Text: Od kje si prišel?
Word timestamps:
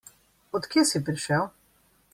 Od 0.57 0.65
kje 0.71 0.85
si 0.93 1.03
prišel? 1.11 1.47